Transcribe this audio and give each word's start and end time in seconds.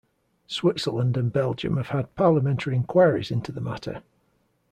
Switzerland 0.47 1.15
and 1.15 1.31
Belgium 1.31 1.77
have 1.77 1.89
had 1.89 2.15
parliamentary 2.15 2.75
inquiries 2.75 3.29
into 3.29 3.51
the 3.51 3.61
matter. 3.61 4.01